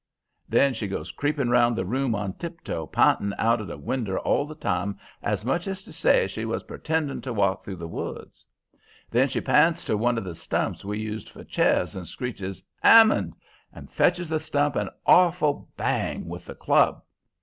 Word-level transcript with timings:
Then 0.49 0.73
she 0.73 0.87
goes 0.87 1.11
creeping 1.11 1.49
round 1.51 1.75
the 1.75 1.85
room 1.85 2.15
on 2.15 2.33
tiptoe, 2.33 2.87
p'inting 2.87 3.33
out 3.37 3.61
of 3.61 3.67
the 3.67 3.77
winder 3.77 4.17
all 4.17 4.47
the 4.47 4.55
time 4.55 4.97
as 5.21 5.45
much 5.45 5.67
as 5.67 5.83
to 5.83 5.93
say 5.93 6.25
she 6.25 6.43
was 6.43 6.63
pertending 6.63 7.21
to 7.21 7.31
walk 7.31 7.63
through 7.63 7.75
the 7.75 7.87
woods. 7.87 8.43
Then 9.11 9.27
she 9.27 9.41
p'ints 9.41 9.83
to 9.83 9.95
one 9.95 10.17
of 10.17 10.23
the 10.23 10.33
stumps 10.33 10.83
we 10.83 10.97
used 10.97 11.29
for 11.29 11.43
chairs 11.43 11.95
and 11.95 12.07
screeches 12.07 12.63
'AMMOND!' 12.83 13.35
and 13.71 13.91
fetches 13.91 14.27
the 14.27 14.39
stump 14.39 14.75
an 14.75 14.89
awful 15.05 15.69
bang 15.77 16.27
with 16.27 16.45
the 16.45 16.55
club. 16.55 17.03